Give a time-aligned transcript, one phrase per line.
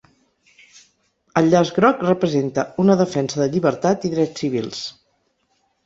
[1.41, 4.85] El llaç groc representa una defensa de llibertat i drets civils.